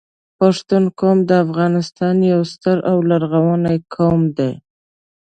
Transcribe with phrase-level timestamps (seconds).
[0.39, 4.51] پښتون قوم د افغانستان یو ستر او لرغونی قوم دی